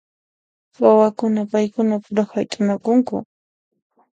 Wawakuna 0.81 1.41
paykuna 1.51 1.95
pura 2.05 2.23
hayt'anakunku. 2.31 3.15